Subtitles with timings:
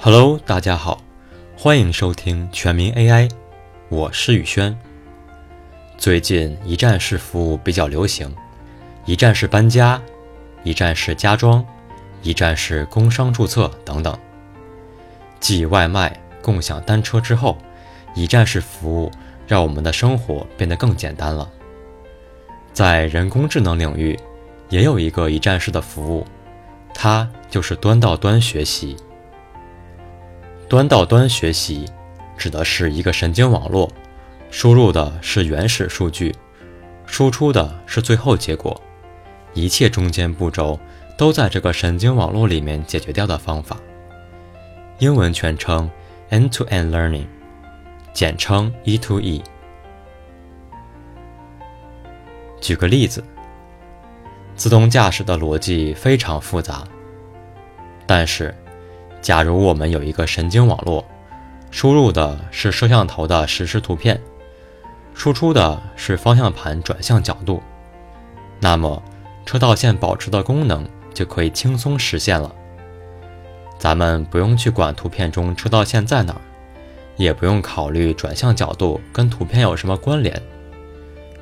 [0.00, 1.02] Hello，大家好，
[1.56, 3.28] 欢迎收听全民 AI，
[3.88, 4.78] 我是宇轩。
[5.96, 8.32] 最近一站式服务比较流行，
[9.06, 10.00] 一站式搬家、
[10.62, 11.66] 一站式家装、
[12.22, 14.16] 一站式工商注册等等。
[15.40, 17.58] 继外卖、共享单车之后，
[18.14, 19.10] 一站式服务
[19.48, 21.50] 让我们的生活变得更简单了。
[22.72, 24.16] 在人工智能领域，
[24.68, 26.24] 也有一个一站式的服务，
[26.94, 28.96] 它就是端到端学习。
[30.68, 31.86] 端到端学习，
[32.36, 33.90] 指的是一个神经网络，
[34.50, 36.34] 输入的是原始数据，
[37.06, 38.78] 输出的是最后结果，
[39.54, 40.78] 一切中间步骤
[41.16, 43.78] 都在这个神经网络里面解决掉的方法。
[44.98, 45.90] 英文全称
[46.28, 47.26] End-to-End Learning，
[48.12, 49.42] 简称 E-to-E。
[52.60, 53.24] 举个例子，
[54.54, 56.84] 自动驾驶的逻辑非常复杂，
[58.06, 58.54] 但是。
[59.20, 61.04] 假如我们有一个神经网络，
[61.70, 64.20] 输入的是摄像头的实时图片，
[65.12, 67.62] 输出的是方向盘转向角度，
[68.60, 69.02] 那么
[69.44, 72.54] 车道线保持的功能就可以轻松实现了。
[73.78, 76.40] 咱们不用去管图片中车道线在哪儿，
[77.16, 80.40] 也不用考虑转向角度跟图片有什么关联，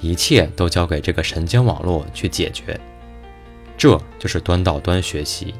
[0.00, 2.78] 一切都交给这个神经网络去解决。
[3.76, 5.54] 这就是端到端学习。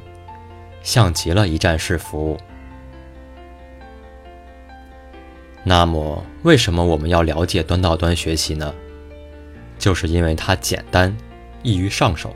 [0.82, 2.38] 像极了一站式服务。
[5.64, 8.74] 那么，为什么我们要了解端到端学习呢？
[9.78, 11.16] 就是因为它简单，
[11.62, 12.34] 易于上手。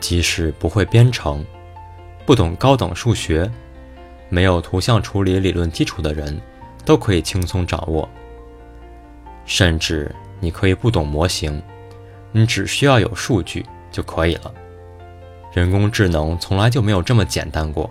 [0.00, 1.44] 即使不会编程，
[2.24, 3.50] 不懂高等数学，
[4.28, 6.40] 没有图像处理理论基础的人，
[6.84, 8.08] 都可以轻松掌握。
[9.44, 11.62] 甚至你可以不懂模型，
[12.32, 14.52] 你只需要有数据就可以了。
[15.52, 17.90] 人工智能从来就没有这么简单过。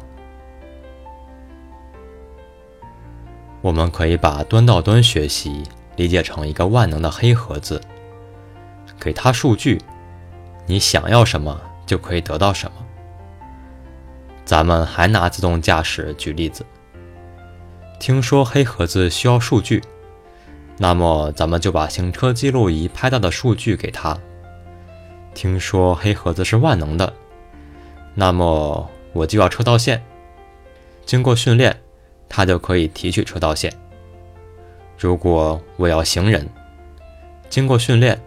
[3.61, 5.63] 我们可以把端到端学习
[5.97, 7.81] 理解成一个万能的黑盒子，
[8.97, 9.77] 给它数据，
[10.65, 12.77] 你想要什么就可以得到什么。
[14.45, 16.65] 咱们还拿自动驾驶举例子，
[17.99, 19.83] 听说黑盒子需要数据，
[20.77, 24.17] 那么咱们就把行车记录仪拍到的数据给它。
[25.33, 27.13] 听说黑盒子是万能的。
[28.15, 30.03] 那么我就要车道线。
[31.05, 31.75] 经过训练，
[32.27, 33.73] 它就可以提取车道线。
[34.97, 36.47] 如果我要行人，
[37.49, 38.19] 经过训练，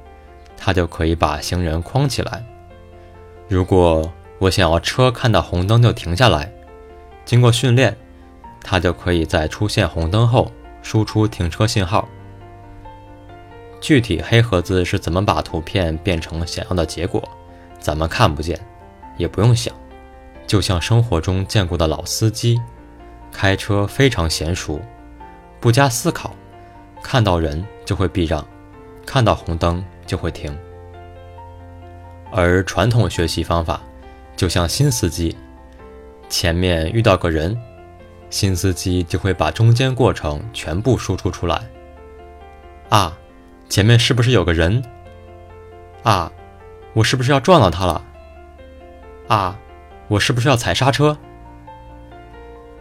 [0.56, 2.44] 它就可以把行人框起来。
[3.48, 6.50] 如果我想要车看到红灯就停下来，
[7.25, 7.97] 经过训练，
[8.62, 10.50] 它就可以在出现红灯后
[10.82, 12.09] 输出停车信号。
[13.81, 17.22] 具体黑盒子是怎么把图片变成想要的结果，
[17.78, 18.59] 咱们看不见。
[19.16, 19.74] 也不用想，
[20.46, 22.60] 就像生活中见过的老司机，
[23.30, 24.80] 开车非常娴熟，
[25.60, 26.34] 不加思考，
[27.02, 28.46] 看到人就会避让，
[29.06, 30.56] 看到红灯就会停。
[32.30, 33.80] 而传统学习方法，
[34.36, 35.36] 就像新司机，
[36.28, 37.56] 前面遇到个人，
[38.30, 41.62] 新司机就会把中间过程全部输出出来。
[42.88, 43.16] 啊，
[43.68, 44.82] 前面是不是有个人？
[46.02, 46.32] 啊，
[46.94, 48.02] 我是不是要撞到他了？
[49.32, 49.59] 啊，
[50.09, 51.16] 我是不是要踩刹车？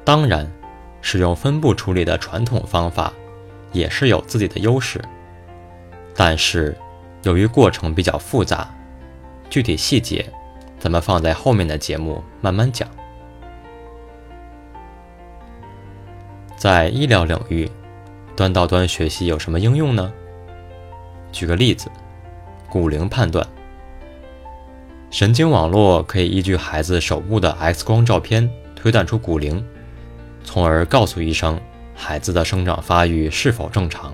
[0.03, 0.51] 当然，
[1.01, 3.13] 使用分布处理的传统方法
[3.71, 5.01] 也是有自己的优势，
[6.13, 6.77] 但是
[7.23, 8.69] 由于过程比较复杂，
[9.49, 10.29] 具体细节
[10.77, 12.85] 咱们放在后面的节目慢慢讲。
[16.57, 17.71] 在医疗领域，
[18.35, 20.11] 端到端学习有什么应用呢？
[21.31, 21.89] 举个例子，
[22.69, 23.47] 骨龄判断。
[25.11, 29.61] 神经网络可以依据孩子手部的 X 光照片推断出骨龄，
[30.41, 31.59] 从而告诉医生
[31.93, 34.13] 孩子的生长发育是否正常。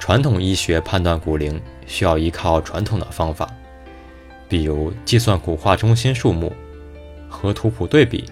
[0.00, 3.46] 传统医学判断骨龄需要依靠传统的方法，
[4.48, 6.50] 比如计算骨化中心数目
[7.28, 8.24] 和图谱对比，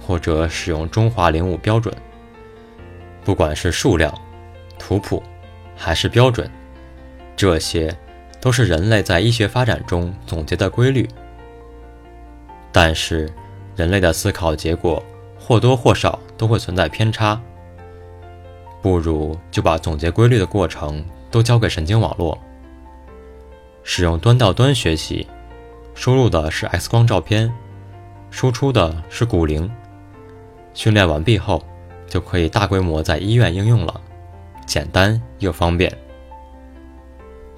[0.00, 1.94] 或者使用中华零五标准。
[3.24, 4.12] 不管是数量、
[4.80, 5.22] 图谱
[5.76, 6.50] 还是标准，
[7.36, 7.96] 这些。
[8.40, 11.08] 都是人类在医学发展中总结的规律，
[12.72, 13.30] 但是
[13.76, 15.02] 人类的思考结果
[15.38, 17.40] 或多或少都会存在偏差，
[18.80, 22.38] 不如就把总结规律的过程都交给神经网络，
[23.82, 25.26] 使用端到端学习，
[25.94, 27.52] 输入的是 X 光照片，
[28.30, 29.70] 输出的是骨龄，
[30.72, 31.62] 训练完毕后
[32.06, 34.00] 就可以大规模在医院应用了，
[34.64, 35.92] 简单又方便。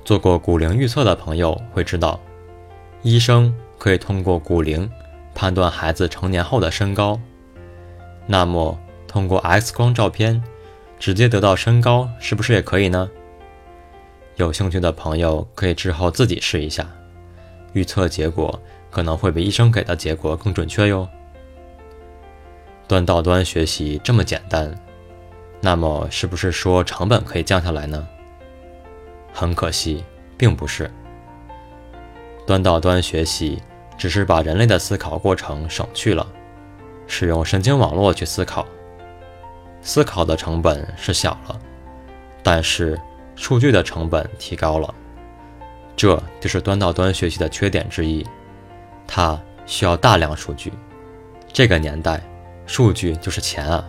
[0.04, 2.20] 做过骨龄预测的朋友会知道，
[3.02, 4.90] 医生可以通过骨龄
[5.34, 7.20] 判断孩子成年后的身高。
[8.26, 10.42] 那么通过 X 光照片
[10.98, 13.08] 直接得到身高，是不是也可以呢？
[14.36, 16.86] 有兴趣的朋友可以之后自己试一下，
[17.72, 18.60] 预测结果
[18.90, 21.08] 可能会比医生给的结果更准确哟。
[22.88, 24.74] 端到端学习这么简单，
[25.60, 28.06] 那么是不是说成本可以降下来呢？
[29.32, 30.04] 很可惜，
[30.36, 30.90] 并不是。
[32.46, 33.62] 端到端学习
[33.96, 36.26] 只是把人类的思考过程省去了，
[37.06, 38.66] 使用神经网络去思考，
[39.80, 41.58] 思考的成本是小了，
[42.42, 43.00] 但是
[43.36, 44.92] 数据的成本提高了，
[45.96, 48.26] 这就是端到端学习的缺点之一，
[49.06, 50.72] 它需要大量数据。
[51.52, 52.20] 这个年代，
[52.66, 53.84] 数据就是钱啊。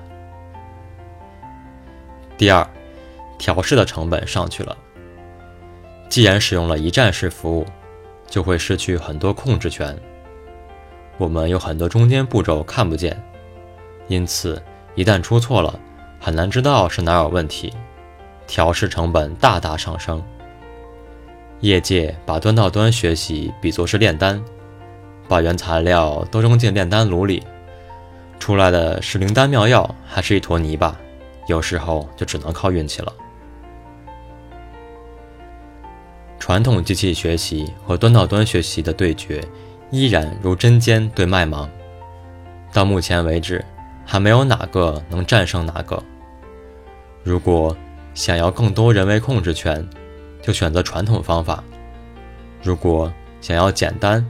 [2.37, 2.67] 第二，
[3.37, 4.77] 调试的成本上去了。
[6.13, 7.65] 既然使用了一站式服务，
[8.27, 9.97] 就会失去很多控制权。
[11.17, 13.19] 我们有很多中间步骤看不见，
[14.09, 14.61] 因此
[14.93, 15.79] 一旦出错了，
[16.19, 17.73] 很难知道是哪有问题，
[18.45, 20.23] 调试成本大大上升。
[21.61, 24.39] 业界把端到端学习比作是炼丹，
[25.27, 27.41] 把原材料都扔进炼丹炉里，
[28.39, 30.95] 出来的是灵丹妙药，还是一坨泥巴？
[31.47, 33.11] 有时候就只能靠运气了。
[36.45, 39.41] 传统机器学习和端到端学习的对决，
[39.91, 41.69] 依然如针尖对麦芒。
[42.73, 43.63] 到目前为止，
[44.05, 46.03] 还没有哪个能战胜哪个。
[47.23, 47.73] 如果
[48.13, 49.87] 想要更多人为控制权，
[50.41, 51.63] 就选择传统方法；
[52.61, 53.09] 如果
[53.39, 54.21] 想要简单，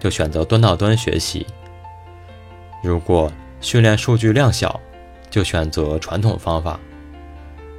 [0.00, 1.46] 就选择端到端学习；
[2.82, 3.30] 如果
[3.60, 4.80] 训练数据量小，
[5.30, 6.80] 就选择传统方法；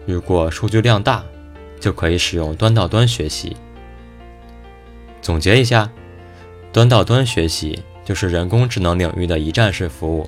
[0.06, 1.22] 如果数据量大，
[1.78, 3.58] 就可以使用端到端学习。
[5.22, 5.90] 总结一下，
[6.74, 10.28] 端到端学习就是人工智能领域的一站式服务，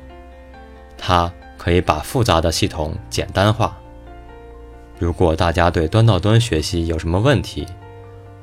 [0.98, 3.78] 它可以把复杂的系统简单化。
[5.00, 7.66] 如果大家对端到端学习有什么问题，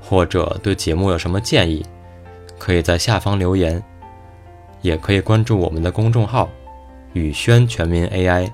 [0.02, 1.87] 或者对节目有什么建议，
[2.58, 3.82] 可以在下方留言，
[4.82, 6.49] 也可以关注我们的公众号
[7.14, 8.50] “宇轩全民 AI”，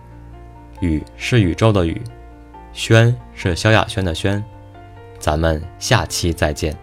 [0.80, 2.00] 宇是宇宙的宇，
[2.72, 4.44] 轩是萧亚轩的轩，
[5.18, 6.76] 咱们下期再见。